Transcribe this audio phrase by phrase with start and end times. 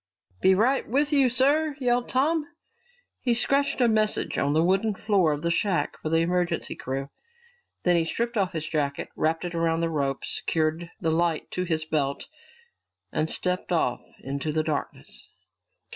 [0.41, 2.47] "Be right with you, sir!" yelled Tom.
[3.19, 7.09] He scratched a message on the wooden floor of the shack for the emergency crew.
[7.83, 11.65] Then he stripped off his jacket, wrapped it around the rope, secured the light to
[11.65, 12.25] his belt,
[13.11, 15.29] and stepped off into the darkness.